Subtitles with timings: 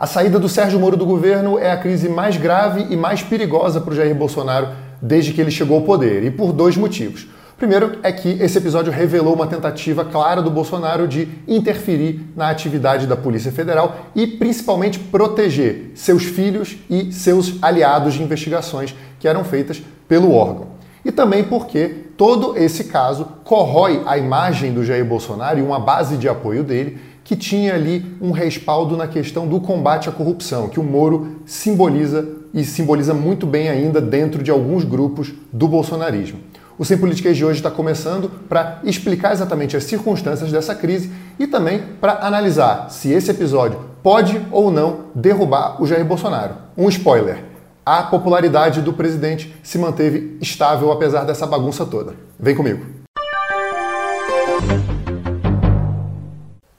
[0.00, 3.82] A saída do Sérgio Moro do governo é a crise mais grave e mais perigosa
[3.82, 4.68] para o Jair Bolsonaro
[5.02, 7.28] desde que ele chegou ao poder, e por dois motivos.
[7.58, 13.06] Primeiro é que esse episódio revelou uma tentativa clara do Bolsonaro de interferir na atividade
[13.06, 19.44] da Polícia Federal e principalmente proteger seus filhos e seus aliados de investigações que eram
[19.44, 20.68] feitas pelo órgão.
[21.04, 26.16] E também porque todo esse caso corrói a imagem do Jair Bolsonaro e uma base
[26.16, 26.98] de apoio dele
[27.30, 32.28] que tinha ali um respaldo na questão do combate à corrupção, que o Moro simboliza
[32.52, 36.40] e simboliza muito bem ainda dentro de alguns grupos do bolsonarismo.
[36.76, 41.46] O Sem Políticas de hoje está começando para explicar exatamente as circunstâncias dessa crise e
[41.46, 46.54] também para analisar se esse episódio pode ou não derrubar o Jair Bolsonaro.
[46.76, 47.44] Um spoiler:
[47.86, 52.12] a popularidade do presidente se manteve estável apesar dessa bagunça toda.
[52.40, 52.99] Vem comigo.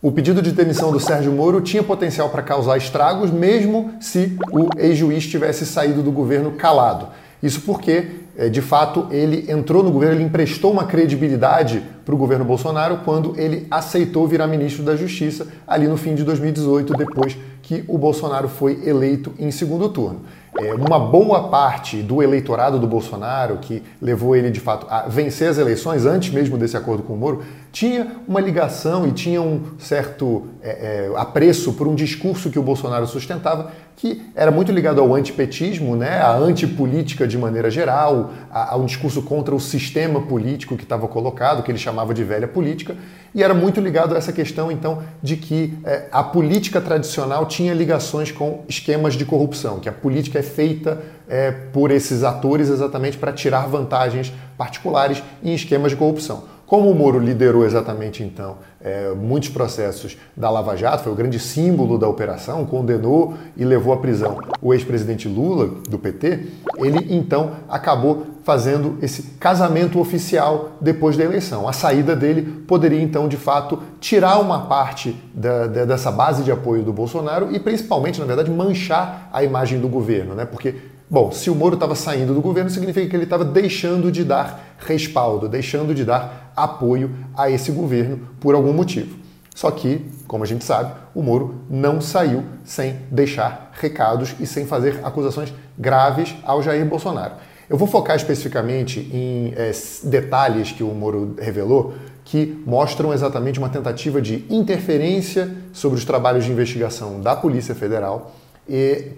[0.03, 4.67] O pedido de demissão do Sérgio Moro tinha potencial para causar estragos, mesmo se o
[4.75, 7.09] ex-juiz tivesse saído do governo calado.
[7.41, 12.17] Isso porque, eh, de fato, ele entrou no governo, ele emprestou uma credibilidade para o
[12.17, 17.37] governo Bolsonaro quando ele aceitou virar ministro da Justiça ali no fim de 2018, depois
[17.61, 20.21] que o Bolsonaro foi eleito em segundo turno
[20.59, 25.49] é, uma boa parte do eleitorado do Bolsonaro, que levou ele de fato a vencer
[25.49, 29.61] as eleições antes mesmo desse acordo com o Moro, tinha uma ligação e tinha um
[29.79, 34.99] certo é, é, apreço por um discurso que o Bolsonaro sustentava, que era muito ligado
[34.99, 40.21] ao antipetismo, né, à antipolítica de maneira geral, a, a um discurso contra o sistema
[40.21, 42.95] político que estava colocado, que ele chamava de velha política,
[43.33, 47.73] e era muito ligado a essa questão, então, de que é, a política tradicional tinha
[47.73, 53.17] ligações com esquemas de corrupção, que a política é feita é, por esses atores exatamente
[53.17, 56.43] para tirar vantagens particulares em esquemas de corrupção.
[56.71, 61.37] Como o Moro liderou exatamente então é, muitos processos da Lava Jato, foi o grande
[61.37, 66.47] símbolo da operação, condenou e levou à prisão o ex-presidente Lula, do PT,
[66.77, 71.67] ele então acabou fazendo esse casamento oficial depois da eleição.
[71.67, 76.53] A saída dele poderia então, de fato, tirar uma parte da, da, dessa base de
[76.53, 80.45] apoio do Bolsonaro e principalmente, na verdade, manchar a imagem do governo, né?
[80.45, 80.75] Porque
[81.11, 84.77] Bom, se o Moro estava saindo do governo, significa que ele estava deixando de dar
[84.79, 89.19] respaldo, deixando de dar apoio a esse governo por algum motivo.
[89.53, 94.65] Só que, como a gente sabe, o Moro não saiu sem deixar recados e sem
[94.65, 97.33] fazer acusações graves ao Jair Bolsonaro.
[97.69, 99.69] Eu vou focar especificamente em é,
[100.05, 106.45] detalhes que o Moro revelou que mostram exatamente uma tentativa de interferência sobre os trabalhos
[106.45, 108.31] de investigação da Polícia Federal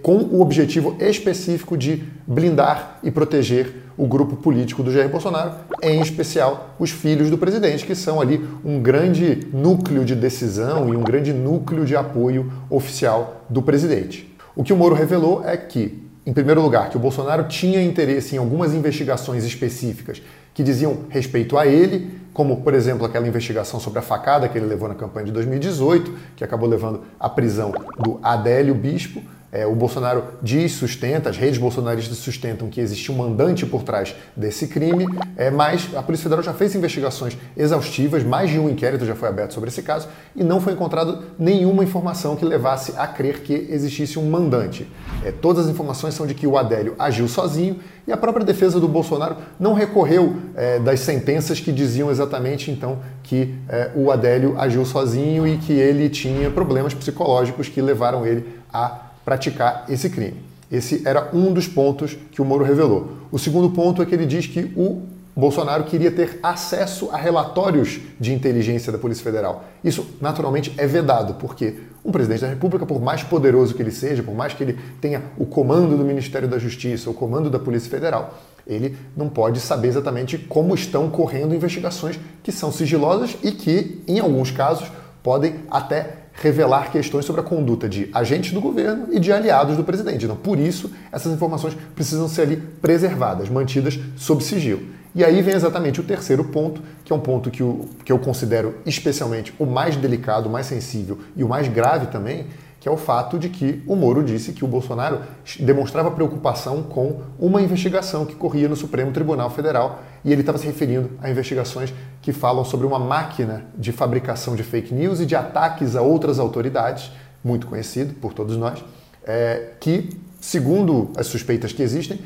[0.02, 6.00] com o objetivo específico de blindar e proteger o grupo político do Jair Bolsonaro, em
[6.00, 11.02] especial os filhos do presidente, que são ali um grande núcleo de decisão e um
[11.02, 14.34] grande núcleo de apoio oficial do presidente.
[14.56, 18.34] O que o Moro revelou é que, em primeiro lugar, que o Bolsonaro tinha interesse
[18.34, 20.22] em algumas investigações específicas
[20.54, 24.66] que diziam respeito a ele, como, por exemplo, aquela investigação sobre a facada que ele
[24.66, 29.22] levou na campanha de 2018, que acabou levando à prisão do Adélio Bispo,
[29.54, 34.12] é, o Bolsonaro diz, sustenta, as redes bolsonaristas sustentam que existe um mandante por trás
[34.36, 35.06] desse crime,
[35.36, 39.28] é, mas a Polícia Federal já fez investigações exaustivas, mais de um inquérito já foi
[39.28, 43.68] aberto sobre esse caso e não foi encontrado nenhuma informação que levasse a crer que
[43.70, 44.90] existisse um mandante.
[45.24, 47.78] É, todas as informações são de que o Adélio agiu sozinho
[48.08, 52.98] e a própria defesa do Bolsonaro não recorreu é, das sentenças que diziam exatamente então
[53.22, 58.64] que é, o Adélio agiu sozinho e que ele tinha problemas psicológicos que levaram ele
[58.72, 60.36] a praticar esse crime.
[60.70, 63.12] Esse era um dos pontos que o Moro revelou.
[63.30, 65.02] O segundo ponto é que ele diz que o
[65.36, 69.64] Bolsonaro queria ter acesso a relatórios de inteligência da Polícia Federal.
[69.82, 71.74] Isso, naturalmente, é vedado, porque
[72.04, 75.22] um presidente da República, por mais poderoso que ele seja, por mais que ele tenha
[75.36, 79.88] o comando do Ministério da Justiça, o comando da Polícia Federal, ele não pode saber
[79.88, 84.90] exatamente como estão correndo investigações que são sigilosas e que, em alguns casos,
[85.22, 89.84] podem até revelar questões sobre a conduta de agentes do governo e de aliados do
[89.84, 90.24] presidente.
[90.24, 94.82] Então, por isso, essas informações precisam ser ali preservadas, mantidas sob sigilo.
[95.14, 98.18] E aí vem exatamente o terceiro ponto, que é um ponto que, o, que eu
[98.18, 102.46] considero especialmente o mais delicado, o mais sensível e o mais grave também,
[102.84, 105.22] que é o fato de que o Moro disse que o Bolsonaro
[105.58, 110.66] demonstrava preocupação com uma investigação que corria no Supremo Tribunal Federal e ele estava se
[110.66, 115.34] referindo a investigações que falam sobre uma máquina de fabricação de fake news e de
[115.34, 117.10] ataques a outras autoridades,
[117.42, 118.84] muito conhecido por todos nós,
[119.26, 122.20] é, que, segundo as suspeitas que existem,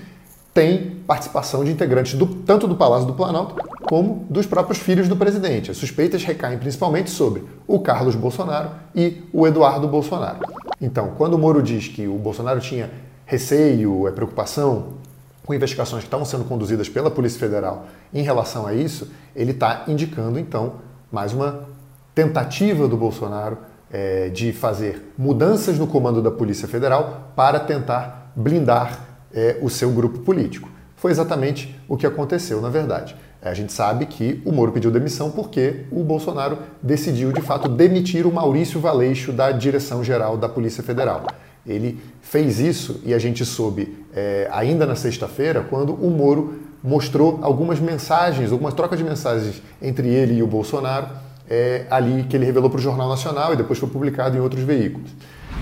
[0.53, 3.55] tem participação de integrantes do, tanto do Palácio do Planalto
[3.89, 5.71] como dos próprios filhos do presidente.
[5.71, 10.41] As suspeitas recaem principalmente sobre o Carlos Bolsonaro e o Eduardo Bolsonaro.
[10.79, 12.91] Então, quando o Moro diz que o Bolsonaro tinha
[13.25, 14.99] receio, é preocupação
[15.47, 19.85] com investigações que estavam sendo conduzidas pela Polícia Federal em relação a isso, ele está
[19.89, 20.75] indicando, então,
[21.11, 21.65] mais uma
[22.15, 23.57] tentativa do Bolsonaro
[23.91, 29.01] é, de fazer mudanças no comando da Polícia Federal para tentar blindar
[29.33, 30.69] é, o seu grupo político.
[30.95, 33.17] Foi exatamente o que aconteceu, na verdade.
[33.41, 38.27] A gente sabe que o Moro pediu demissão porque o Bolsonaro decidiu, de fato, demitir
[38.27, 41.25] o Maurício Valeixo da direção-geral da Polícia Federal.
[41.65, 47.39] Ele fez isso e a gente soube é, ainda na sexta-feira, quando o Moro mostrou
[47.43, 51.09] algumas mensagens, algumas trocas de mensagens entre ele e o Bolsonaro,
[51.49, 54.63] é, ali que ele revelou para o Jornal Nacional e depois foi publicado em outros
[54.63, 55.11] veículos.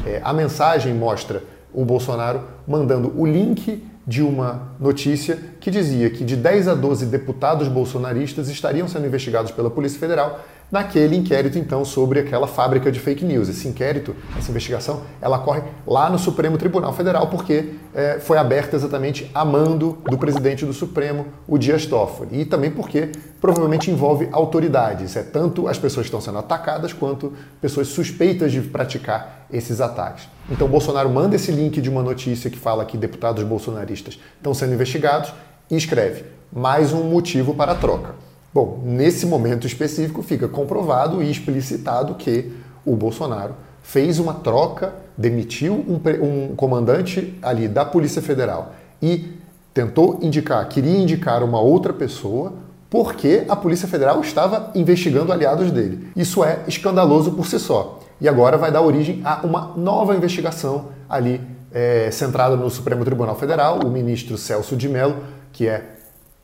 [0.04, 6.24] É, a mensagem mostra o Bolsonaro mandando o link de uma notícia que dizia que
[6.24, 11.84] de 10 a 12 deputados bolsonaristas estariam sendo investigados pela Polícia Federal naquele inquérito, então,
[11.84, 13.48] sobre aquela fábrica de fake news.
[13.48, 18.76] Esse inquérito, essa investigação, ela corre lá no Supremo Tribunal Federal, porque é, foi aberta
[18.76, 22.40] exatamente a mando do presidente do Supremo, o Dias Toffoli.
[22.40, 23.10] E também porque
[23.40, 25.16] provavelmente envolve autoridades.
[25.16, 30.28] É tanto as pessoas que estão sendo atacadas, quanto pessoas suspeitas de praticar esses ataques.
[30.50, 34.74] Então, Bolsonaro manda esse link de uma notícia que fala que deputados bolsonaristas estão sendo
[34.74, 35.32] investigados
[35.70, 38.25] e escreve mais um motivo para a troca.
[38.56, 42.54] Bom, nesse momento específico fica comprovado e explicitado que
[42.86, 48.72] o Bolsonaro fez uma troca, demitiu um, um comandante ali da Polícia Federal
[49.02, 49.34] e
[49.74, 52.54] tentou indicar, queria indicar uma outra pessoa
[52.88, 56.08] porque a Polícia Federal estava investigando aliados dele.
[56.16, 58.00] Isso é escandaloso por si só.
[58.18, 63.36] E agora vai dar origem a uma nova investigação ali é, centrada no Supremo Tribunal
[63.36, 63.80] Federal.
[63.84, 65.16] O ministro Celso de Mello,
[65.52, 65.95] que é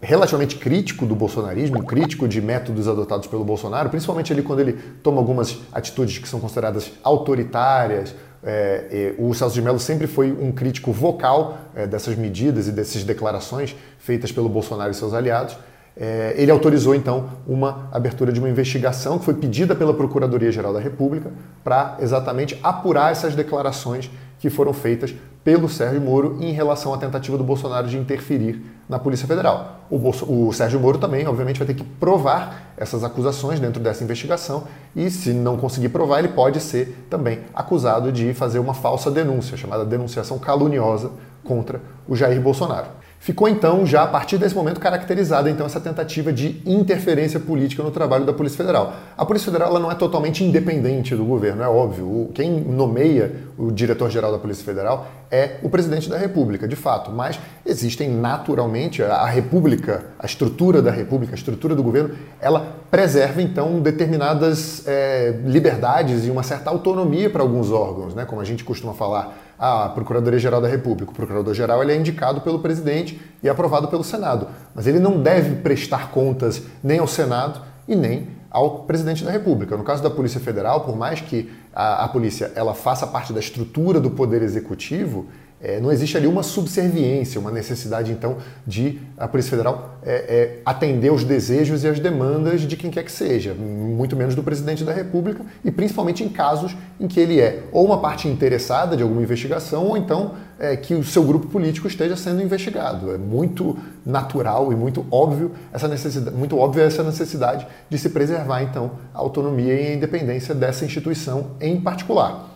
[0.03, 5.19] relativamente crítico do bolsonarismo, crítico de métodos adotados pelo Bolsonaro, principalmente ali quando ele toma
[5.19, 8.13] algumas atitudes que são consideradas autoritárias.
[8.45, 13.05] É, o Celso de Mello sempre foi um crítico vocal é, dessas medidas e dessas
[13.05, 15.57] declarações feitas pelo Bolsonaro e seus aliados.
[15.97, 20.81] É, ele autorizou então uma abertura de uma investigação que foi pedida pela Procuradoria-Geral da
[20.81, 21.31] República
[21.63, 24.11] para exatamente apurar essas declarações
[24.41, 28.99] que foram feitas pelo Sérgio Moro em relação à tentativa do Bolsonaro de interferir na
[28.99, 29.81] Polícia Federal.
[29.91, 34.05] O, Bolso, o, Sérgio Moro também, obviamente, vai ter que provar essas acusações dentro dessa
[34.05, 39.11] investigação e, se não conseguir provar, ele pode ser também acusado de fazer uma falsa
[39.11, 41.11] denúncia, chamada denunciação caluniosa
[41.43, 42.89] contra o Jair Bolsonaro.
[43.23, 47.93] Ficou então, já a partir desse momento, caracterizada então essa tentativa de interferência política no
[47.93, 48.97] trabalho da Polícia Federal.
[49.17, 52.31] A Polícia Federal ela não é totalmente independente do governo, é óbvio.
[52.35, 57.13] Quem nomeia o diretor-geral da Polícia Federal é o presidente da República, de fato.
[57.13, 63.41] Mas existem naturalmente a República, a estrutura da República, a estrutura do governo, ela preserva
[63.41, 68.25] então determinadas é, liberdades e uma certa autonomia para alguns órgãos, né?
[68.25, 71.13] Como a gente costuma falar a Procuradoria-Geral da República.
[71.13, 75.55] O Procurador-Geral ele é indicado pelo presidente e aprovado pelo Senado, mas ele não deve
[75.63, 79.77] prestar contas nem ao Senado e nem ao presidente da República.
[79.77, 83.39] No caso da Polícia Federal, por mais que a, a polícia ela faça parte da
[83.39, 85.27] estrutura do poder executivo,
[85.63, 90.59] é, não existe ali uma subserviência, uma necessidade, então, de a Polícia Federal é, é,
[90.65, 94.83] atender os desejos e as demandas de quem quer que seja, muito menos do presidente
[94.83, 99.05] da República, e principalmente em casos em que ele é ou uma parte interessada de
[99.05, 103.13] alguma investigação, ou então é, que o seu grupo político esteja sendo investigado.
[103.13, 108.63] É muito natural e muito óbvio essa necessidade, muito óbvia essa necessidade de se preservar,
[108.63, 112.52] então, a autonomia e a independência dessa instituição em particular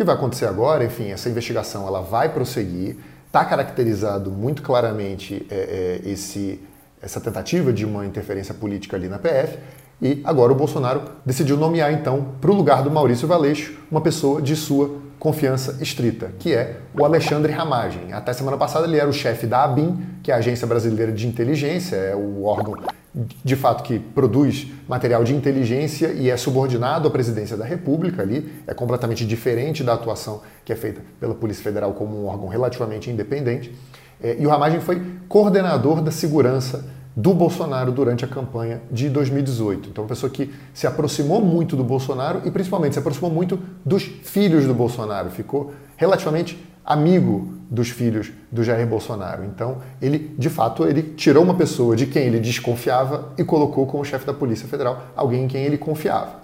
[0.00, 6.00] que vai acontecer agora, enfim, essa investigação ela vai prosseguir, está caracterizado muito claramente é,
[6.04, 6.58] é, esse,
[7.02, 9.58] essa tentativa de uma interferência política ali na PF,
[10.00, 14.40] e agora o Bolsonaro decidiu nomear, então, para o lugar do Maurício Valeixo, uma pessoa
[14.40, 18.14] de sua confiança estrita, que é o Alexandre Ramagem.
[18.14, 21.28] Até semana passada ele era o chefe da ABIN, que é a Agência Brasileira de
[21.28, 22.74] Inteligência, é o órgão
[23.14, 28.52] de fato que produz material de inteligência e é subordinado à presidência da República ali,
[28.66, 33.10] é completamente diferente da atuação que é feita pela Polícia Federal como um órgão relativamente
[33.10, 33.74] independente.
[34.22, 36.84] É, e o Ramagem foi coordenador da segurança
[37.16, 39.88] do Bolsonaro durante a campanha de 2018.
[39.88, 44.04] Então, uma pessoa que se aproximou muito do Bolsonaro e principalmente se aproximou muito dos
[44.04, 49.44] filhos do Bolsonaro, ficou relativamente amigo dos filhos do Jair Bolsonaro.
[49.44, 54.04] Então, ele, de fato, ele tirou uma pessoa de quem ele desconfiava e colocou como
[54.04, 56.40] chefe da Polícia Federal alguém em quem ele confiava.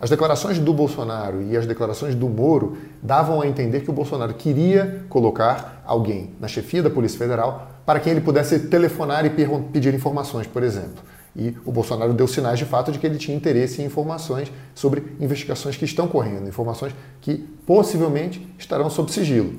[0.00, 4.32] As declarações do Bolsonaro e as declarações do Moro davam a entender que o Bolsonaro
[4.32, 9.30] queria colocar alguém na chefia da Polícia Federal para quem ele pudesse telefonar e
[9.70, 11.04] pedir informações, por exemplo.
[11.36, 15.04] E o Bolsonaro deu sinais de fato de que ele tinha interesse em informações sobre
[15.20, 19.52] investigações que estão correndo, informações que possivelmente estarão sob sigilo.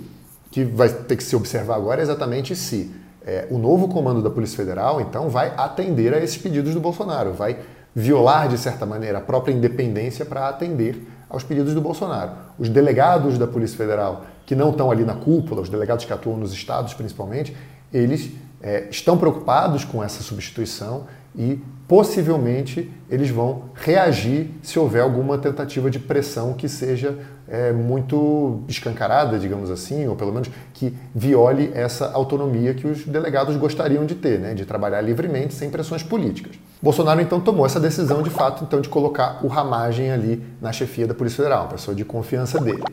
[0.51, 2.93] Que vai ter que se observar agora é exatamente se
[3.25, 7.33] é, o novo comando da Polícia Federal, então, vai atender a esses pedidos do Bolsonaro,
[7.33, 7.59] vai
[7.93, 12.31] violar, de certa maneira, a própria independência para atender aos pedidos do Bolsonaro.
[12.57, 16.37] Os delegados da Polícia Federal, que não estão ali na cúpula, os delegados que atuam
[16.37, 17.55] nos estados principalmente,
[17.93, 18.31] eles
[18.61, 25.89] é, estão preocupados com essa substituição e possivelmente eles vão reagir se houver alguma tentativa
[25.91, 32.11] de pressão que seja é, muito escancarada, digamos assim, ou pelo menos que viole essa
[32.13, 36.53] autonomia que os delegados gostariam de ter, né, de trabalhar livremente sem pressões políticas.
[36.81, 41.05] Bolsonaro então tomou essa decisão de fato então de colocar o Ramagem ali na chefia
[41.05, 42.83] da Polícia Federal, uma pessoa de confiança dele.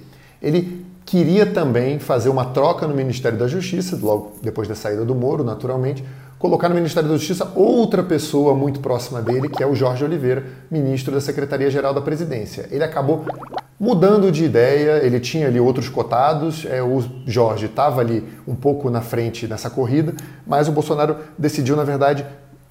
[0.42, 5.14] Ele queria também fazer uma troca no Ministério da Justiça, logo depois da saída do
[5.14, 6.04] Moro, naturalmente,
[6.38, 10.44] colocar no Ministério da Justiça outra pessoa muito próxima dele, que é o Jorge Oliveira,
[10.70, 12.68] ministro da Secretaria-Geral da Presidência.
[12.70, 13.26] Ele acabou
[13.78, 18.90] mudando de ideia, ele tinha ali outros cotados, é, o Jorge estava ali um pouco
[18.90, 20.14] na frente nessa corrida,
[20.46, 22.24] mas o Bolsonaro decidiu, na verdade,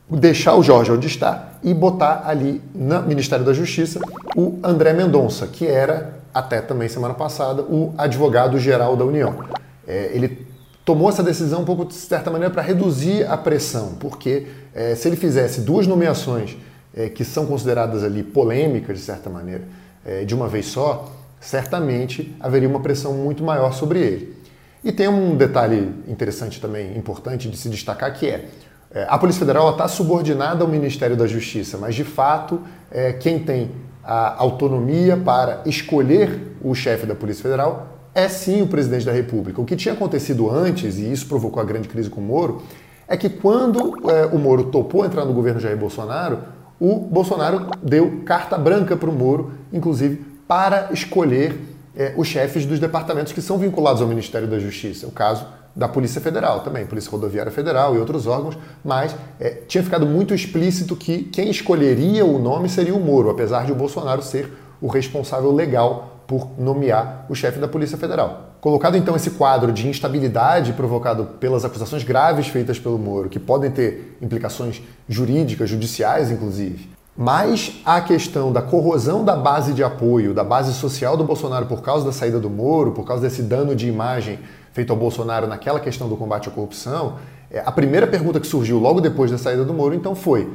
[0.10, 4.00] deixar o Jorge onde está e botar ali no Ministério da Justiça
[4.36, 9.44] o André Mendonça, que era, até também semana passada, o advogado-geral da União.
[9.86, 10.46] É, ele
[10.88, 15.10] tomou essa decisão um pouco, de certa maneira, para reduzir a pressão, porque é, se
[15.10, 16.56] ele fizesse duas nomeações
[16.96, 19.66] é, que são consideradas ali polêmicas, de certa maneira,
[20.06, 24.38] é, de uma vez só, certamente haveria uma pressão muito maior sobre ele.
[24.82, 28.46] E tem um detalhe interessante também, importante de se destacar, que é,
[29.10, 32.62] a Polícia Federal está subordinada ao Ministério da Justiça, mas de fato
[33.20, 39.06] quem tem a autonomia para escolher o chefe da Polícia Federal é sim o presidente
[39.06, 39.62] da República.
[39.62, 42.64] O que tinha acontecido antes, e isso provocou a grande crise com o Moro,
[43.08, 46.40] é que quando é, o Moro topou entrar no governo Jair Bolsonaro,
[46.80, 51.62] o Bolsonaro deu carta branca para o Moro, inclusive para escolher
[51.96, 55.06] é, os chefes dos departamentos que são vinculados ao Ministério da Justiça.
[55.06, 55.46] O caso
[55.76, 60.34] da Polícia Federal também, Polícia Rodoviária Federal e outros órgãos, mas é, tinha ficado muito
[60.34, 64.88] explícito que quem escolheria o nome seria o Moro, apesar de o Bolsonaro ser o
[64.88, 68.52] responsável legal por nomear o chefe da Polícia Federal.
[68.60, 73.72] Colocado então esse quadro de instabilidade provocado pelas acusações graves feitas pelo Moro, que podem
[73.72, 80.44] ter implicações jurídicas, judiciais inclusive, mais a questão da corrosão da base de apoio, da
[80.44, 83.88] base social do Bolsonaro por causa da saída do Moro, por causa desse dano de
[83.88, 84.38] imagem
[84.74, 87.16] feito ao Bolsonaro naquela questão do combate à corrupção,
[87.50, 90.48] é, a primeira pergunta que surgiu logo depois da saída do Moro então foi: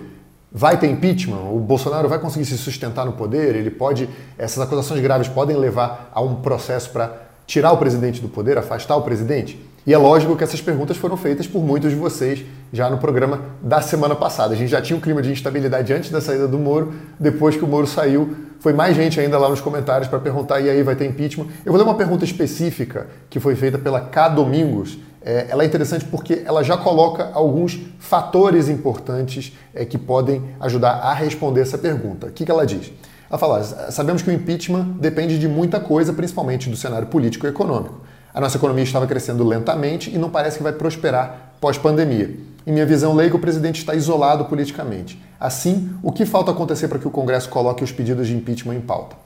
[0.55, 1.51] Vai ter impeachment?
[1.51, 3.57] O Bolsonaro vai conseguir se sustentar no poder?
[3.57, 4.09] Ele pode.
[4.37, 8.97] Essas acusações graves podem levar a um processo para tirar o presidente do poder, afastar
[8.97, 9.59] o presidente?
[9.87, 13.41] E é lógico que essas perguntas foram feitas por muitos de vocês já no programa
[13.63, 14.55] da semana passada.
[14.55, 17.65] A gente já tinha um clima de instabilidade antes da saída do Moro, depois que
[17.65, 20.95] o Moro saiu, foi mais gente ainda lá nos comentários para perguntar: e aí vai
[20.95, 21.47] ter impeachment?
[21.65, 25.67] Eu vou dar uma pergunta específica que foi feita pela K Domingos é, ela é
[25.67, 31.79] interessante porque ela já coloca alguns fatores importantes é, que podem ajudar a responder essa
[31.79, 32.27] pergunta.
[32.27, 32.93] O que, que ela diz?
[33.29, 37.49] Ela fala: sabemos que o impeachment depende de muita coisa, principalmente do cenário político e
[37.49, 38.01] econômico.
[38.35, 42.35] A nossa economia estava crescendo lentamente e não parece que vai prosperar pós-pandemia.
[42.67, 45.21] Em minha visão leiga, o presidente está isolado politicamente.
[45.39, 48.81] Assim, o que falta acontecer para que o Congresso coloque os pedidos de impeachment em
[48.81, 49.17] pauta?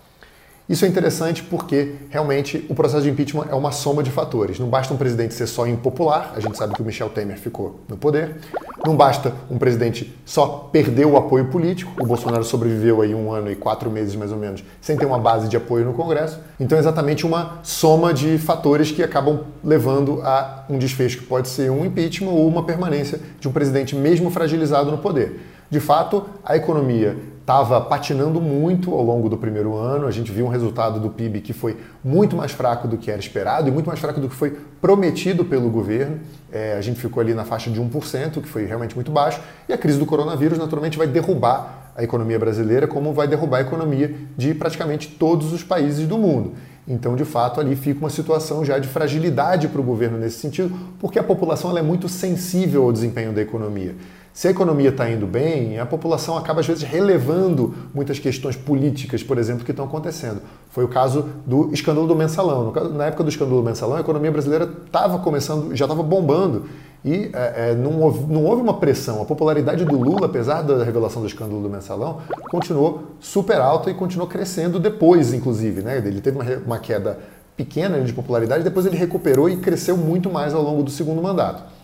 [0.68, 4.58] Isso é interessante porque realmente o processo de impeachment é uma soma de fatores.
[4.58, 7.78] Não basta um presidente ser só impopular, a gente sabe que o Michel Temer ficou
[7.88, 8.38] no poder.
[8.84, 11.92] Não basta um presidente só perder o apoio político.
[12.02, 15.20] O Bolsonaro sobreviveu aí um ano e quatro meses mais ou menos sem ter uma
[15.20, 16.40] base de apoio no Congresso.
[16.58, 21.46] Então é exatamente uma soma de fatores que acabam levando a um desfecho que pode
[21.48, 25.40] ser um impeachment ou uma permanência de um presidente mesmo fragilizado no poder.
[25.70, 30.08] De fato, a economia estava patinando muito ao longo do primeiro ano.
[30.08, 33.20] A gente viu um resultado do PIB que foi muito mais fraco do que era
[33.20, 36.18] esperado e muito mais fraco do que foi prometido pelo governo.
[36.50, 39.40] É, a gente ficou ali na faixa de 1%, que foi realmente muito baixo.
[39.68, 43.60] E a crise do coronavírus, naturalmente, vai derrubar a economia brasileira, como vai derrubar a
[43.60, 46.54] economia de praticamente todos os países do mundo.
[46.88, 50.76] Então, de fato, ali fica uma situação já de fragilidade para o governo nesse sentido,
[50.98, 53.94] porque a população é muito sensível ao desempenho da economia.
[54.36, 59.22] Se a economia está indo bem, a população acaba às vezes relevando muitas questões políticas,
[59.22, 60.42] por exemplo, que estão acontecendo.
[60.68, 62.70] Foi o caso do escândalo do mensalão.
[62.92, 66.66] Na época do escândalo do mensalão, a economia brasileira estava começando, já estava bombando
[67.02, 69.22] e é, é, não, houve, não houve uma pressão.
[69.22, 72.18] A popularidade do Lula, apesar da revelação do escândalo do mensalão,
[72.50, 75.80] continuou super alta e continuou crescendo depois, inclusive.
[75.80, 75.96] Né?
[75.96, 77.18] Ele teve uma, uma queda
[77.56, 81.75] pequena de popularidade, depois ele recuperou e cresceu muito mais ao longo do segundo mandato.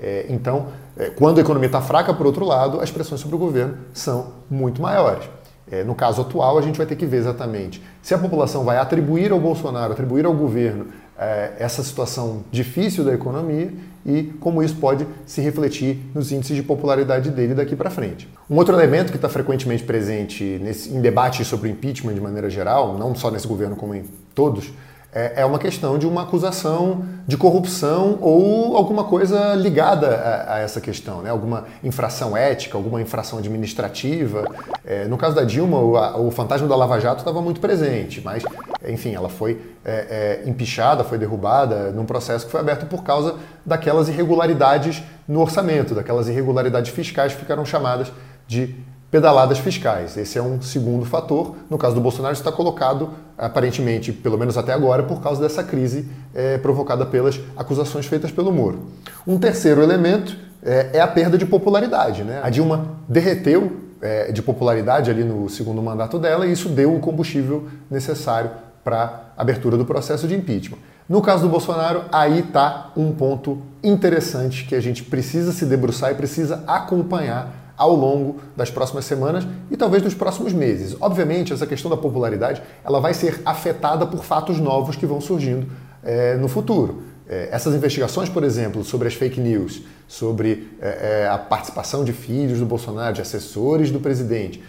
[0.00, 3.38] É, então, é, quando a economia está fraca, por outro lado, as pressões sobre o
[3.38, 5.28] governo são muito maiores.
[5.70, 8.78] É, no caso atual, a gente vai ter que ver exatamente se a população vai
[8.78, 10.86] atribuir ao Bolsonaro, atribuir ao governo
[11.18, 13.70] é, essa situação difícil da economia
[14.06, 18.26] e como isso pode se refletir nos índices de popularidade dele daqui para frente.
[18.48, 22.48] Um outro elemento que está frequentemente presente nesse, em debates sobre o impeachment de maneira
[22.48, 24.72] geral, não só nesse governo como em todos,
[25.12, 30.80] é uma questão de uma acusação de corrupção ou alguma coisa ligada a, a essa
[30.80, 31.30] questão, né?
[31.30, 34.44] alguma infração ética, alguma infração administrativa.
[34.84, 38.20] É, no caso da Dilma, o, a, o, fantasma da Lava Jato estava muito presente,
[38.22, 38.42] mas,
[38.86, 43.36] enfim, ela foi é, é, empichada, foi derrubada num processo que foi aberto por causa
[43.64, 48.12] daquelas irregularidades no orçamento, daquelas irregularidades fiscais que ficaram chamadas
[48.46, 48.74] de
[49.10, 50.16] pedaladas fiscais.
[50.16, 51.56] Esse é um segundo fator.
[51.70, 56.08] No caso do Bolsonaro, está colocado, aparentemente, pelo menos até agora, por causa dessa crise
[56.34, 58.88] é, provocada pelas acusações feitas pelo Moro.
[59.26, 62.22] Um terceiro elemento é, é a perda de popularidade.
[62.22, 62.40] Né?
[62.42, 67.00] A Dilma derreteu é, de popularidade ali no segundo mandato dela e isso deu o
[67.00, 68.50] combustível necessário
[68.84, 70.78] para a abertura do processo de impeachment.
[71.08, 76.12] No caso do Bolsonaro, aí está um ponto interessante que a gente precisa se debruçar
[76.12, 80.96] e precisa acompanhar ao longo das próximas semanas e talvez dos próximos meses.
[81.00, 85.68] Obviamente, essa questão da popularidade ela vai ser afetada por fatos novos que vão surgindo
[86.02, 87.02] é, no futuro.
[87.28, 92.58] É, essas investigações, por exemplo, sobre as fake news, sobre é, a participação de filhos
[92.58, 94.62] do Bolsonaro, de assessores do presidente,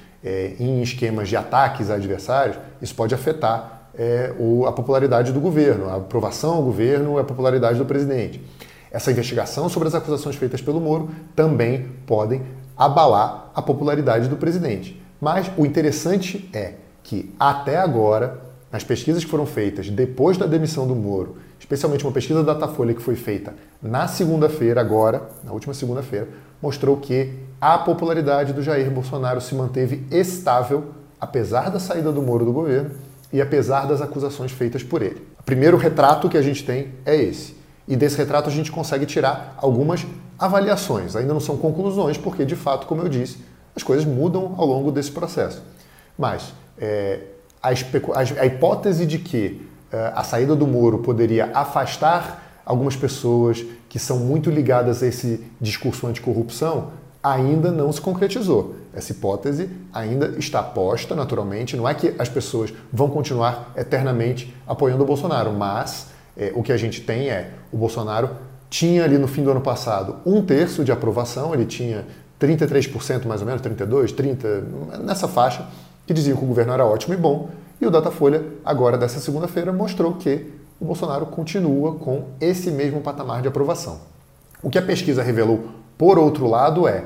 [0.60, 3.90] em esquemas de ataques a adversários, isso pode afetar
[4.68, 8.42] a popularidade do governo, a aprovação ao governo, a popularidade do presidente.
[8.92, 12.42] Essa investigação sobre as acusações feitas pelo Moro também podem
[12.80, 15.04] abalar a popularidade do presidente.
[15.20, 18.40] Mas o interessante é que até agora,
[18.72, 22.94] nas pesquisas que foram feitas depois da demissão do Moro, especialmente uma pesquisa da Datafolha
[22.94, 26.30] que foi feita na segunda-feira, agora, na última segunda-feira,
[26.62, 32.46] mostrou que a popularidade do Jair Bolsonaro se manteve estável, apesar da saída do Moro
[32.46, 32.92] do governo
[33.34, 35.28] e apesar das acusações feitas por ele.
[35.38, 37.58] O primeiro retrato que a gente tem é esse.
[37.86, 40.06] E desse retrato a gente consegue tirar algumas
[40.40, 41.16] avaliações.
[41.16, 43.38] Ainda não são conclusões, porque de fato, como eu disse,
[43.76, 45.62] as coisas mudam ao longo desse processo.
[46.18, 47.20] Mas é,
[47.62, 53.98] a, a, hipótese de que é, a saída do Moro poderia afastar algumas pessoas que
[53.98, 58.76] são muito ligadas a esse discurso anticorrupção ainda não se concretizou.
[58.94, 61.76] Essa hipótese ainda está posta, naturalmente.
[61.76, 66.72] Não é que as pessoas vão continuar eternamente apoiando o Bolsonaro, mas é, o que
[66.72, 68.30] a gente tem é o Bolsonaro
[68.70, 72.06] tinha ali no fim do ano passado um terço de aprovação, ele tinha
[72.40, 74.64] 33% mais ou menos, 32, 30,
[75.04, 75.66] nessa faixa,
[76.06, 77.50] que diziam que o governo era ótimo e bom.
[77.82, 83.42] E o Datafolha, agora dessa segunda-feira, mostrou que o Bolsonaro continua com esse mesmo patamar
[83.42, 84.00] de aprovação.
[84.62, 85.66] O que a pesquisa revelou,
[85.98, 87.06] por outro lado, é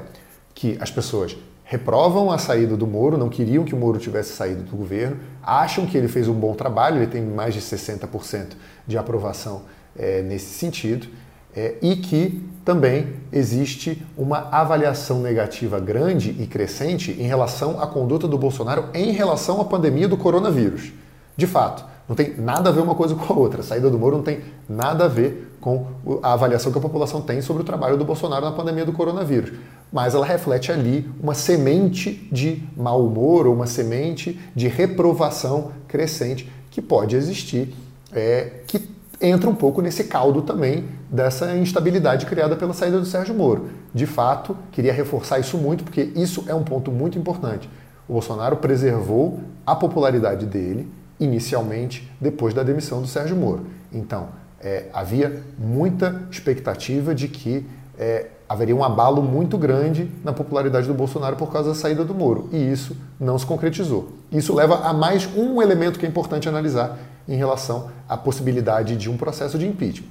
[0.53, 4.63] que as pessoas reprovam a saída do Moro, não queriam que o Moro tivesse saído
[4.63, 8.49] do governo, acham que ele fez um bom trabalho, ele tem mais de 60%
[8.85, 9.63] de aprovação
[9.97, 11.07] é, nesse sentido,
[11.55, 18.27] é, e que também existe uma avaliação negativa grande e crescente em relação à conduta
[18.27, 20.93] do Bolsonaro em relação à pandemia do coronavírus.
[21.35, 23.61] De fato, não tem nada a ver uma coisa com a outra.
[23.61, 25.87] A saída do Moro não tem nada a ver com
[26.21, 29.53] a avaliação que a população tem sobre o trabalho do Bolsonaro na pandemia do coronavírus.
[29.91, 36.51] Mas ela reflete ali uma semente de mau humor ou uma semente de reprovação crescente
[36.69, 37.73] que pode existir,
[38.11, 38.92] é, que
[39.23, 43.69] entra um pouco nesse caldo também dessa instabilidade criada pela saída do Sérgio Moro.
[43.93, 47.69] De fato, queria reforçar isso muito, porque isso é um ponto muito importante.
[48.07, 53.65] O Bolsonaro preservou a popularidade dele inicialmente depois da demissão do Sérgio Moro.
[53.93, 54.27] Então,
[54.59, 57.65] é, havia muita expectativa de que
[57.97, 62.13] é, haveria um abalo muito grande na popularidade do Bolsonaro por causa da saída do
[62.13, 62.49] Moro.
[62.51, 64.09] E isso não se concretizou.
[64.31, 69.09] Isso leva a mais um elemento que é importante analisar em relação à possibilidade de
[69.09, 70.07] um processo de impeachment.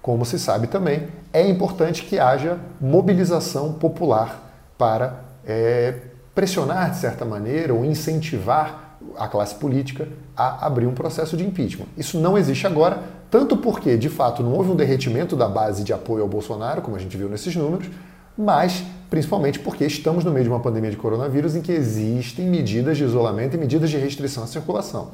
[0.00, 5.94] Como se sabe também, é importante que haja mobilização popular para é,
[6.34, 11.86] pressionar, de certa maneira, ou incentivar a classe política a abrir um processo de impeachment.
[11.96, 15.92] Isso não existe agora, tanto porque, de fato, não houve um derretimento da base de
[15.92, 17.88] apoio ao Bolsonaro, como a gente viu nesses números,
[18.36, 22.96] mas principalmente porque estamos no meio de uma pandemia de coronavírus em que existem medidas
[22.96, 25.10] de isolamento e medidas de restrição à circulação.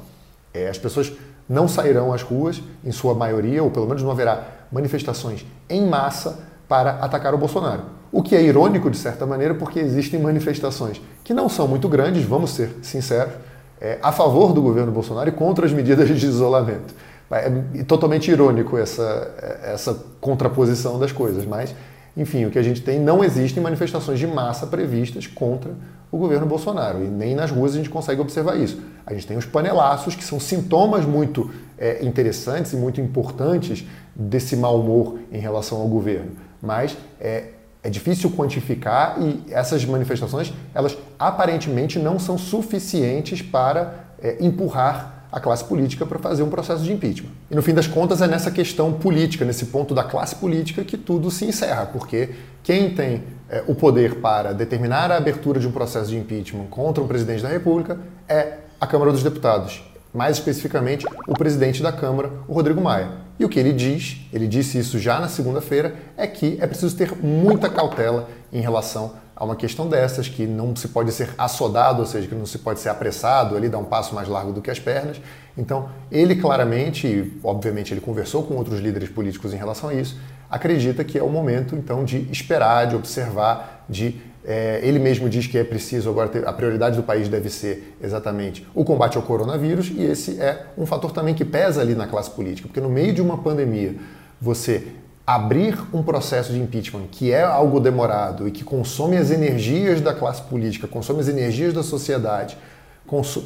[0.53, 1.11] É, as pessoas
[1.47, 6.39] não sairão às ruas, em sua maioria, ou pelo menos não haverá manifestações em massa
[6.67, 7.83] para atacar o Bolsonaro.
[8.11, 12.23] O que é irônico, de certa maneira, porque existem manifestações que não são muito grandes,
[12.23, 13.33] vamos ser sinceros,
[13.79, 16.93] é, a favor do governo Bolsonaro e contra as medidas de isolamento.
[17.31, 21.75] É totalmente irônico essa, essa contraposição das coisas, mas
[22.15, 25.71] enfim, o que a gente tem, não existem manifestações de massa previstas contra
[26.11, 27.03] o governo Bolsonaro.
[27.03, 28.79] E nem nas ruas a gente consegue observar isso.
[29.05, 34.55] A gente tem os panelaços, que são sintomas muito é, interessantes e muito importantes desse
[34.55, 36.31] mau humor em relação ao governo.
[36.61, 37.49] Mas é,
[37.83, 45.39] é difícil quantificar e essas manifestações, elas aparentemente não são suficientes para é, empurrar a
[45.39, 47.29] classe política para fazer um processo de impeachment.
[47.51, 50.97] E no fim das contas é nessa questão política, nesse ponto da classe política que
[50.97, 52.29] tudo se encerra, porque
[52.63, 57.03] quem tem é, o poder para determinar a abertura de um processo de impeachment contra
[57.03, 62.31] um presidente da República é a Câmara dos Deputados, mais especificamente o presidente da Câmara,
[62.47, 63.09] o Rodrigo Maia.
[63.39, 66.95] E o que ele diz, ele disse isso já na segunda-feira, é que é preciso
[66.95, 71.99] ter muita cautela em relação a uma questão dessas, que não se pode ser assodado,
[71.99, 74.61] ou seja, que não se pode ser apressado, ali dar um passo mais largo do
[74.61, 75.19] que as pernas.
[75.57, 80.17] Então, ele claramente, obviamente ele conversou com outros líderes políticos em relação a isso,
[80.49, 84.21] acredita que é o momento, então, de esperar, de observar, de...
[84.47, 87.97] É, ele mesmo diz que é preciso agora ter, a prioridade do país deve ser
[87.99, 92.05] exatamente o combate ao coronavírus e esse é um fator também que pesa ali na
[92.05, 93.95] classe política, porque no meio de uma pandemia
[94.39, 94.87] você
[95.25, 100.13] abrir um processo de impeachment que é algo demorado e que consome as energias da
[100.13, 102.55] classe política, consome as energias da sociedade,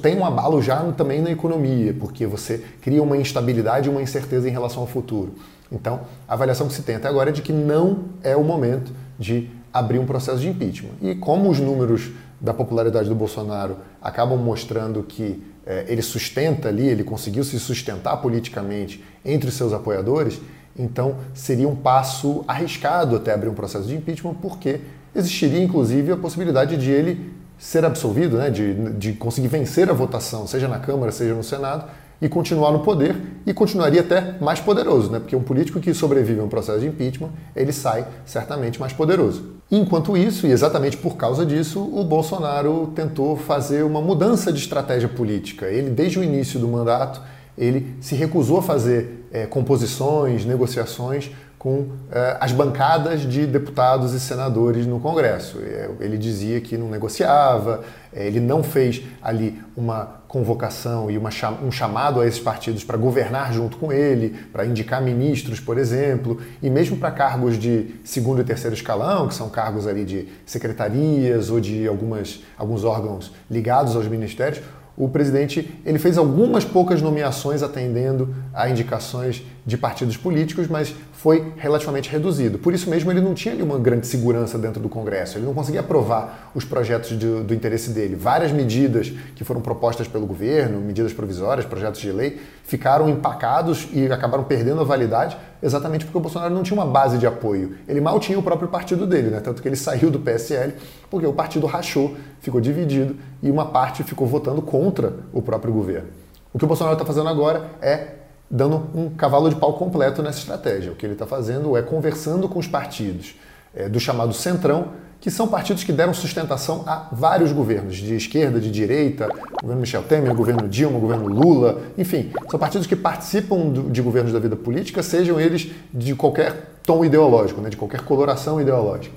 [0.01, 4.49] tem um abalo já também na economia, porque você cria uma instabilidade e uma incerteza
[4.49, 5.33] em relação ao futuro.
[5.71, 8.91] Então, a avaliação que se tem até agora é de que não é o momento
[9.17, 10.93] de abrir um processo de impeachment.
[11.01, 16.87] E como os números da popularidade do Bolsonaro acabam mostrando que é, ele sustenta ali,
[16.87, 20.39] ele conseguiu se sustentar politicamente entre os seus apoiadores,
[20.79, 24.79] então, seria um passo arriscado até abrir um processo de impeachment, porque
[25.13, 30.47] existiria inclusive a possibilidade de ele ser absolvido, né, de, de conseguir vencer a votação,
[30.47, 31.85] seja na Câmara, seja no Senado,
[32.21, 36.39] e continuar no poder, e continuaria até mais poderoso, né, porque um político que sobrevive
[36.39, 39.59] a um processo de impeachment, ele sai certamente mais poderoso.
[39.71, 45.07] Enquanto isso, e exatamente por causa disso, o Bolsonaro tentou fazer uma mudança de estratégia
[45.07, 45.67] política.
[45.67, 47.21] Ele, desde o início do mandato,
[47.57, 54.19] ele se recusou a fazer é, composições, negociações com é, as bancadas de deputados e
[54.19, 55.59] senadores no Congresso.
[55.59, 57.81] É, ele dizia que não negociava,
[58.13, 61.31] ele não fez ali uma convocação e uma,
[61.63, 66.39] um chamado a esses partidos para governar junto com ele, para indicar ministros, por exemplo,
[66.61, 71.49] e mesmo para cargos de segundo e terceiro escalão, que são cargos ali de secretarias
[71.49, 74.61] ou de algumas, alguns órgãos ligados aos ministérios,
[74.95, 81.51] o presidente ele fez algumas poucas nomeações atendendo a indicações de partidos políticos, mas foi
[81.57, 82.57] relativamente reduzido.
[82.57, 85.53] Por isso mesmo, ele não tinha ali uma grande segurança dentro do Congresso, ele não
[85.53, 88.15] conseguia aprovar os projetos de, do interesse dele.
[88.15, 94.09] Várias medidas que foram propostas pelo governo, medidas provisórias, projetos de lei, ficaram empacados e
[94.09, 97.75] acabaram perdendo a validade exatamente porque o Bolsonaro não tinha uma base de apoio.
[97.85, 99.41] Ele mal tinha o próprio partido dele, né?
[99.41, 100.73] tanto que ele saiu do PSL
[101.09, 106.07] porque o partido rachou, ficou dividido e uma parte ficou votando contra o próprio governo.
[106.53, 110.39] O que o Bolsonaro está fazendo agora é dando um cavalo de pau completo nessa
[110.39, 110.91] estratégia.
[110.91, 113.35] O que ele está fazendo é conversando com os partidos
[113.75, 114.89] é, do chamado Centrão,
[115.21, 119.27] que são partidos que deram sustentação a vários governos, de esquerda, de direita,
[119.61, 124.39] governo Michel Temer, governo Dilma, governo Lula, enfim, são partidos que participam de governos da
[124.39, 129.13] vida política, sejam eles de qualquer tom ideológico, né, de qualquer coloração ideológica.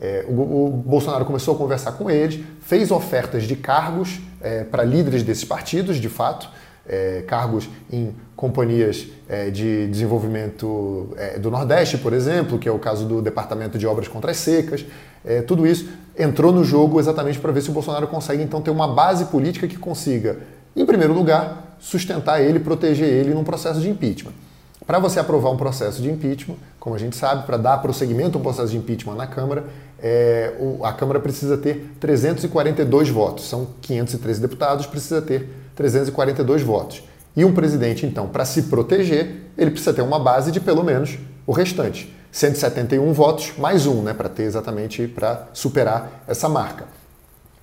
[0.00, 4.82] É, o, o, Bolsonaro começou a conversar com eles, fez ofertas de cargos é, para
[4.82, 6.48] líderes desses partidos, de fato,
[6.88, 12.78] é, cargos em companhias é, de desenvolvimento é, do Nordeste, por exemplo, que é o
[12.78, 14.84] caso do Departamento de Obras Contra as Secas.
[15.24, 18.70] É, tudo isso entrou no jogo exatamente para ver se o Bolsonaro consegue então ter
[18.70, 20.38] uma base política que consiga,
[20.74, 24.32] em primeiro lugar, sustentar ele, proteger ele num processo de impeachment.
[24.86, 28.40] Para você aprovar um processo de impeachment, como a gente sabe, para dar prosseguimento a
[28.40, 29.64] um processo de impeachment na Câmara,
[30.02, 33.48] é, a Câmara precisa ter 342 votos.
[33.48, 37.02] São 513 deputados, precisa ter 342 votos.
[37.36, 41.18] E um presidente, então, para se proteger, ele precisa ter uma base de pelo menos
[41.46, 42.14] o restante.
[42.30, 46.86] 171 votos mais um, né, para ter exatamente para superar essa marca.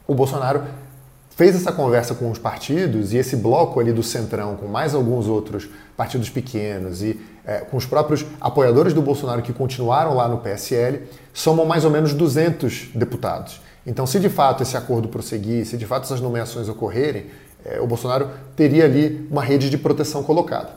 [0.08, 0.64] O Bolsonaro
[1.40, 5.28] fez essa conversa com os partidos e esse bloco ali do Centrão, com mais alguns
[5.28, 10.40] outros partidos pequenos e é, com os próprios apoiadores do Bolsonaro que continuaram lá no
[10.40, 13.62] PSL, somam mais ou menos 200 deputados.
[13.88, 17.28] Então, se de fato esse acordo prosseguir, se de fato essas nomeações ocorrerem,
[17.82, 20.70] o Bolsonaro teria ali uma rede de proteção colocada.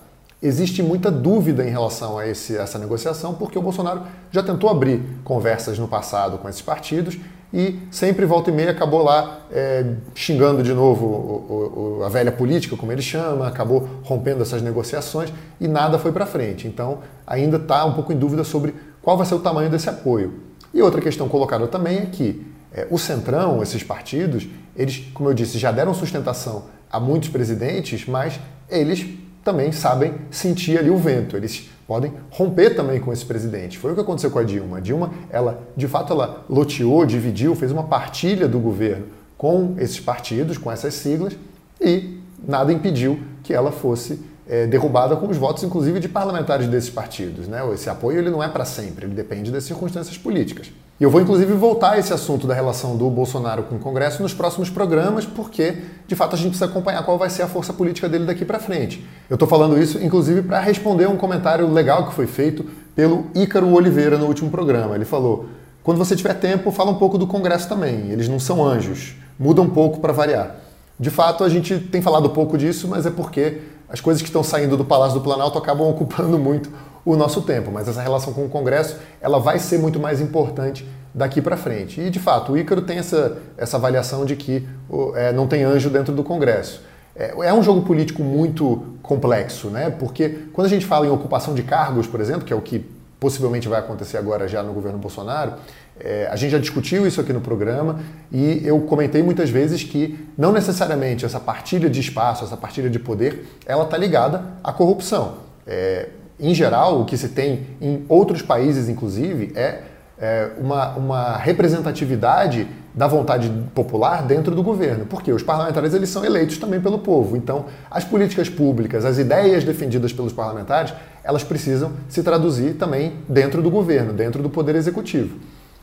[0.42, 5.01] Existe muita dúvida em relação a esse, essa negociação, porque o Bolsonaro já tentou abrir
[5.23, 7.16] conversas no passado com esses partidos
[7.53, 12.33] e sempre, volta e meia, acabou lá é, xingando de novo o, o, a velha
[12.33, 16.66] política, como ele chama, acabou rompendo essas negociações e nada foi para frente.
[16.66, 20.40] Então, ainda está um pouco em dúvida sobre qual vai ser o tamanho desse apoio.
[20.73, 25.35] E outra questão colocada também é que é, o Centrão, esses partidos, eles, como eu
[25.35, 29.06] disse, já deram sustentação a muitos presidentes, mas eles
[29.44, 31.37] também sabem sentir ali o vento.
[31.37, 33.78] Eles podem romper também com esse presidente.
[33.78, 34.78] Foi o que aconteceu com a Dilma.
[34.78, 39.06] A Dilma, ela, de fato, ela loteou, dividiu, fez uma partilha do governo
[39.37, 41.37] com esses partidos, com essas siglas,
[41.80, 46.90] e nada impediu que ela fosse é, derrubada com os votos, inclusive, de parlamentares desses
[46.90, 47.48] partidos.
[47.48, 47.61] Né?
[47.74, 50.70] Esse apoio ele não é para sempre, ele depende das circunstâncias políticas.
[51.03, 54.23] E eu vou, inclusive, voltar a esse assunto da relação do Bolsonaro com o Congresso
[54.23, 57.73] nos próximos programas, porque, de fato, a gente precisa acompanhar qual vai ser a força
[57.73, 59.05] política dele daqui para frente.
[59.29, 63.69] Eu estou falando isso, inclusive, para responder um comentário legal que foi feito pelo Ícaro
[63.75, 64.95] Oliveira no último programa.
[64.95, 65.47] Ele falou:
[65.83, 68.09] quando você tiver tempo, fala um pouco do Congresso também.
[68.12, 70.55] Eles não são anjos, muda um pouco para variar.
[71.01, 74.45] De fato, a gente tem falado pouco disso, mas é porque as coisas que estão
[74.45, 76.71] saindo do Palácio do Planalto acabam ocupando muito
[77.05, 80.87] o nosso tempo, mas essa relação com o Congresso ela vai ser muito mais importante
[81.15, 82.01] daqui para frente.
[82.01, 84.67] E de fato, o Ícaro tem essa, essa avaliação de que
[85.15, 86.83] é, não tem anjo dentro do Congresso.
[87.15, 89.91] É, é, um jogo político muito complexo, né?
[89.91, 92.87] Porque quando a gente fala em ocupação de cargos, por exemplo, que é o que
[93.21, 95.55] possivelmente vai acontecer agora já no governo Bolsonaro,
[96.01, 98.01] é, a gente já discutiu isso aqui no programa
[98.33, 102.99] e eu comentei muitas vezes que não necessariamente essa partilha de espaço, essa partilha de
[102.99, 105.35] poder, ela está ligada à corrupção.
[105.67, 109.83] É, em geral, o que se tem em outros países, inclusive, é,
[110.18, 116.25] é uma, uma representatividade da vontade popular dentro do governo, porque os parlamentares eles são
[116.25, 117.37] eleitos também pelo povo.
[117.37, 120.92] Então, as políticas públicas, as ideias defendidas pelos parlamentares,
[121.25, 125.38] elas precisam se traduzir também dentro do governo, dentro do poder executivo.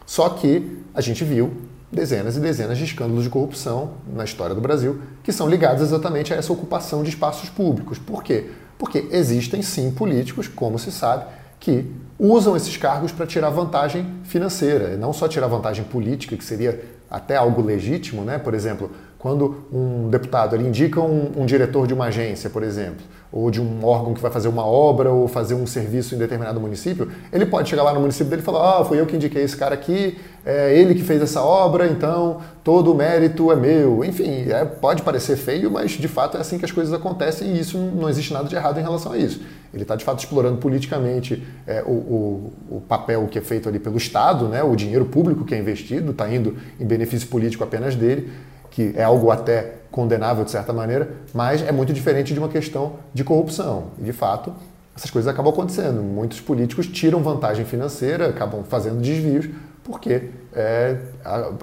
[0.06, 1.52] Só que a gente viu
[1.92, 6.34] dezenas e dezenas de escândalos de corrupção na história do Brasil que são ligados exatamente
[6.34, 7.98] a essa ocupação de espaços públicos.
[7.98, 8.52] Por quê?
[8.80, 11.26] Porque existem sim políticos, como se sabe,
[11.60, 11.86] que
[12.20, 16.84] usam esses cargos para tirar vantagem financeira, e não só tirar vantagem política, que seria
[17.10, 18.38] até algo legítimo, né?
[18.38, 23.06] Por exemplo, quando um deputado ele indica um, um, diretor de uma agência, por exemplo,
[23.32, 26.60] ou de um órgão que vai fazer uma obra ou fazer um serviço em determinado
[26.60, 29.44] município, ele pode chegar lá no município dele e falar: Ah, fui eu que indiquei
[29.44, 34.06] esse cara aqui, é ele que fez essa obra, então todo o mérito é meu.
[34.06, 37.60] Enfim, é, pode parecer feio, mas de fato é assim que as coisas acontecem e
[37.60, 39.42] isso não existe nada de errado em relação a isso.
[39.74, 43.80] Ele está de fato explorando politicamente é, o, o, o, papel que é feito ali
[43.80, 47.96] pelo Estado, né, o dinheiro público que é investido, está indo em benefício político apenas
[47.96, 48.30] dele
[48.72, 52.94] que é algo até condenável de certa maneira, mas é muito diferente de uma questão
[53.14, 53.88] de corrupção.
[53.98, 54.54] E de fato,
[54.96, 56.02] essas coisas acabam acontecendo.
[56.02, 59.50] Muitos políticos tiram vantagem financeira, acabam fazendo desvios,
[59.84, 60.98] porque é,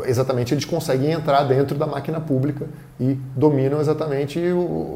[0.06, 2.66] exatamente eles conseguem entrar dentro da máquina pública
[2.98, 4.40] e dominam exatamente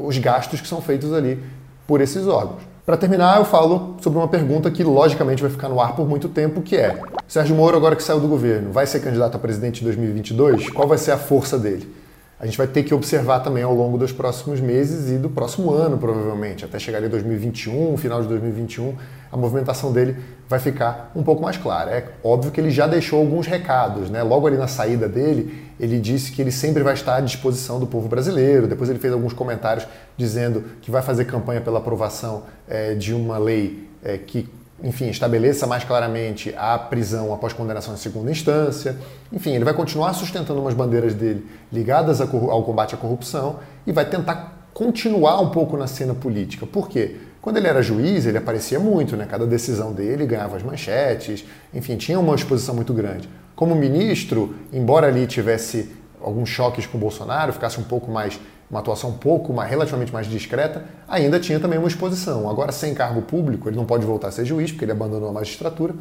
[0.03, 1.41] os gastos que são feitos ali
[1.87, 2.70] por esses órgãos.
[2.85, 6.27] Para terminar, eu falo sobre uma pergunta que logicamente vai ficar no ar por muito
[6.27, 9.81] tempo, que é: Sérgio Moro, agora que saiu do governo, vai ser candidato a presidente
[9.81, 10.69] em 2022?
[10.71, 12.00] Qual vai ser a força dele?
[12.41, 15.71] A gente vai ter que observar também ao longo dos próximos meses e do próximo
[15.71, 18.95] ano, provavelmente, até chegar em 2021, final de 2021,
[19.31, 20.17] a movimentação dele
[20.49, 21.91] vai ficar um pouco mais clara.
[21.91, 24.23] É óbvio que ele já deixou alguns recados, né?
[24.23, 27.85] Logo ali na saída dele, ele disse que ele sempre vai estar à disposição do
[27.85, 28.65] povo brasileiro.
[28.65, 29.85] Depois ele fez alguns comentários
[30.17, 34.49] dizendo que vai fazer campanha pela aprovação é, de uma lei é, que
[34.83, 38.97] enfim, estabeleça mais claramente a prisão após condenação em segunda instância.
[39.31, 44.05] Enfim, ele vai continuar sustentando umas bandeiras dele ligadas ao combate à corrupção e vai
[44.05, 46.65] tentar continuar um pouco na cena política.
[46.65, 47.17] Por quê?
[47.41, 49.27] Quando ele era juiz, ele aparecia muito, né?
[49.29, 53.27] Cada decisão dele ganhava as manchetes, enfim, tinha uma exposição muito grande.
[53.55, 55.89] Como ministro, embora ali tivesse
[56.21, 58.39] alguns choques com o Bolsonaro, ficasse um pouco mais
[58.71, 62.49] uma atuação pouco mais, relativamente mais discreta, ainda tinha também uma exposição.
[62.49, 65.33] Agora, sem cargo público, ele não pode voltar a ser juiz, porque ele abandonou a
[65.33, 65.93] magistratura.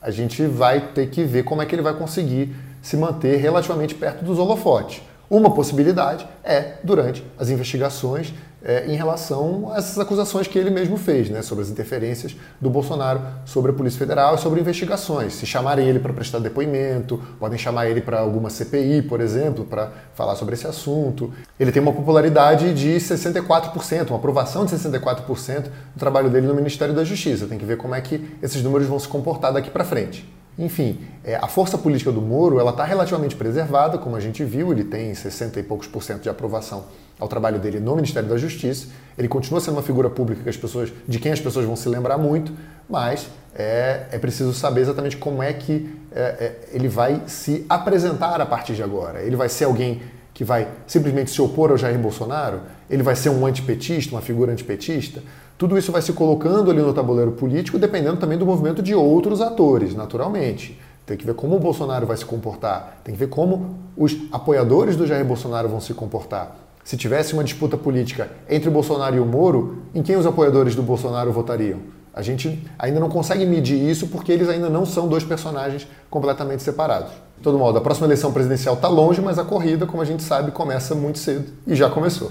[0.00, 3.94] A gente vai ter que ver como é que ele vai conseguir se manter relativamente
[3.94, 5.02] perto dos holofotes.
[5.28, 8.32] Uma possibilidade é durante as investigações
[8.66, 12.68] é, em relação a essas acusações que ele mesmo fez, né, sobre as interferências do
[12.68, 15.34] Bolsonaro sobre a Polícia Federal e sobre investigações.
[15.34, 19.92] Se chamarem ele para prestar depoimento, podem chamar ele para alguma CPI, por exemplo, para
[20.14, 21.32] falar sobre esse assunto.
[21.60, 26.92] Ele tem uma popularidade de 64%, uma aprovação de 64% do trabalho dele no Ministério
[26.92, 27.46] da Justiça.
[27.46, 30.28] Tem que ver como é que esses números vão se comportar daqui para frente.
[30.58, 34.72] Enfim, é, a força política do Moro ela está relativamente preservada, como a gente viu,
[34.72, 36.84] ele tem 60 e poucos por cento de aprovação
[37.18, 38.88] ao trabalho dele no Ministério da Justiça.
[39.16, 41.88] Ele continua sendo uma figura pública que as pessoas, de quem as pessoas vão se
[41.88, 42.52] lembrar muito,
[42.88, 48.40] mas é, é preciso saber exatamente como é que é, é ele vai se apresentar
[48.40, 49.22] a partir de agora.
[49.22, 50.02] Ele vai ser alguém
[50.34, 52.60] que vai simplesmente se opor ao Jair Bolsonaro?
[52.90, 55.22] Ele vai ser um antipetista, uma figura antipetista?
[55.56, 59.40] Tudo isso vai se colocando ali no tabuleiro político, dependendo também do movimento de outros
[59.40, 60.78] atores, naturalmente.
[61.06, 64.96] tem que ver como o Bolsonaro vai se comportar, tem que ver como os apoiadores
[64.96, 66.65] do Jair Bolsonaro vão se comportar.
[66.86, 70.76] Se tivesse uma disputa política entre o Bolsonaro e o Moro, em quem os apoiadores
[70.76, 71.80] do Bolsonaro votariam?
[72.14, 76.62] A gente ainda não consegue medir isso porque eles ainda não são dois personagens completamente
[76.62, 77.10] separados.
[77.36, 80.22] De todo modo, a próxima eleição presidencial está longe, mas a corrida, como a gente
[80.22, 82.30] sabe, começa muito cedo e já começou.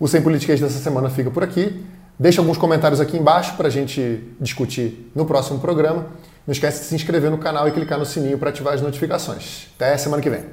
[0.00, 1.84] O Sem Politiquês dessa semana fica por aqui.
[2.18, 6.06] Deixe alguns comentários aqui embaixo para a gente discutir no próximo programa.
[6.46, 9.66] Não esquece de se inscrever no canal e clicar no sininho para ativar as notificações.
[9.76, 10.46] Até semana que vem.